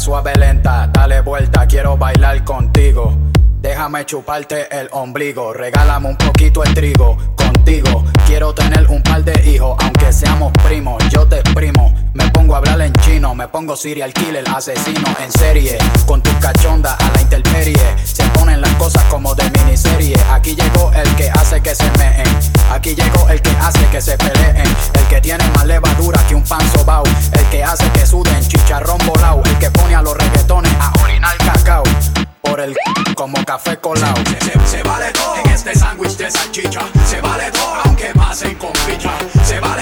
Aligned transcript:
suave, 0.00 0.34
lenta. 0.36 0.88
Dale 0.92 1.20
vuelta, 1.20 1.66
quiero 1.66 1.96
bailar 1.96 2.44
contigo. 2.44 3.16
Déjame 3.60 4.06
chuparte 4.06 4.68
el 4.70 4.88
ombligo, 4.92 5.52
regálame 5.52 6.08
un 6.08 6.16
poquito 6.16 6.62
el 6.62 6.72
trigo 6.74 7.16
contigo. 7.34 8.04
Quiero 8.24 8.54
tener 8.54 8.86
un 8.88 9.02
par 9.02 9.24
de 9.24 9.50
hijos, 9.50 9.76
aunque 9.82 10.12
seamos 10.12 10.52
primos. 10.64 11.02
Yo 11.10 11.26
te 11.26 11.40
exprimo, 11.40 11.92
me 12.14 12.30
pongo 12.30 12.54
a 12.54 12.58
hablar 12.58 12.80
en 12.82 12.92
chino, 12.94 13.34
me 13.34 13.48
pongo 13.48 13.74
serial 13.74 14.12
killer, 14.12 14.44
asesino 14.54 15.08
en 15.20 15.32
serie. 15.32 15.76
Con 16.06 16.22
tus 16.22 16.34
cachondas 16.34 16.96
a 17.00 17.10
la 17.14 17.20
intemperie, 17.20 17.78
se 18.04 18.22
ponen 18.28 18.60
las 18.60 18.72
cosas 18.74 19.02
como 19.04 19.34
de 19.34 19.50
miniserie. 19.50 20.16
Aquí 20.30 20.54
llegó 20.54 20.92
el 20.92 21.08
que 21.16 21.28
hace 21.30 21.60
que 21.60 21.74
se 21.74 21.90
meen, 21.98 22.28
aquí 22.70 22.94
llegó 22.94 23.28
el 23.28 23.42
que 23.42 23.50
hace 23.60 23.84
que 23.90 24.00
se 24.00 24.16
peleen. 24.16 24.68
El 24.94 25.04
que 25.08 25.20
tiene 25.20 25.44
más 25.56 25.66
levadura 25.66 26.20
que 26.28 26.36
un 26.36 26.44
pan 26.44 26.60
sobao, 26.70 27.02
el 27.32 27.44
que 27.46 27.64
hace 27.64 27.90
que 27.90 28.06
suden 28.06 28.40
chicharrón 28.46 28.98
como 33.14 33.44
café 33.44 33.76
colado. 33.78 34.16
Se, 34.66 34.82
vale 34.82 35.12
todo 35.12 35.36
en 35.44 35.50
este 35.50 35.74
sándwich 35.74 36.16
de 36.16 36.30
salchicha. 36.30 36.80
Se 37.06 37.20
vale 37.20 37.50
todo 37.50 37.74
aunque 37.84 38.12
pasen 38.14 38.54
con 38.56 38.74
ficha. 38.74 39.12
Se 39.44 39.60
vale 39.60 39.77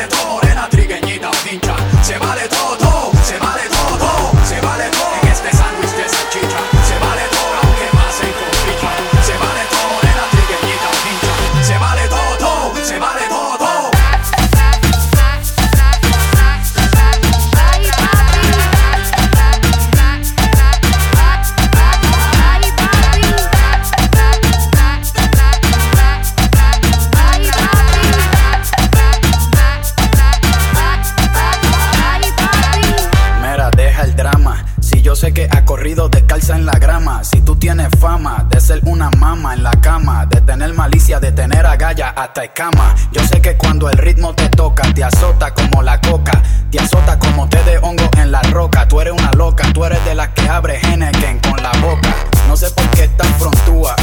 Yo 35.17 35.21
sé 35.21 35.33
que 35.33 35.49
ha 35.51 35.65
corrido 35.65 36.11
descalza 36.11 36.57
en 36.57 36.67
la 36.67 36.75
grama. 36.75 37.25
Si 37.25 37.41
tú 37.41 37.57
tienes 37.57 37.89
fama 37.99 38.47
de 38.51 38.61
ser 38.61 38.83
una 38.85 39.09
mama 39.13 39.55
en 39.55 39.63
la 39.63 39.71
cama, 39.81 40.27
de 40.27 40.43
tener 40.43 40.75
malicia, 40.75 41.19
de 41.19 41.33
tener 41.33 41.65
agalla 41.65 42.11
hasta 42.11 42.45
escama. 42.45 42.95
Yo 43.13 43.27
sé 43.27 43.41
que 43.41 43.57
cuando 43.57 43.89
el 43.89 43.97
ritmo 43.97 44.35
te 44.35 44.51
toca, 44.51 44.83
te 44.93 45.03
azota 45.03 45.55
como 45.55 45.83
la 45.83 45.99
coca, 46.03 46.43
te 46.71 46.79
azota 46.79 47.19
como 47.19 47.49
te 47.49 47.65
de 47.65 47.79
hongo 47.79 48.11
en 48.19 48.31
la 48.31 48.43
roca. 48.43 48.87
Tú 48.89 49.01
eres 49.01 49.15
una 49.15 49.33
loca, 49.33 49.73
tú 49.73 49.87
eres 49.87 50.05
de 50.05 50.15
las 50.15 50.29
que 50.29 50.51
abre 50.51 50.81
Henneken 50.83 51.41
con 51.49 51.63
la 51.63 51.73
boca. 51.81 52.15
No 52.47 52.55
sé 52.55 52.71
por 52.73 52.87
qué 52.91 53.09
tan 53.09 53.33
frontúa, 53.39 53.97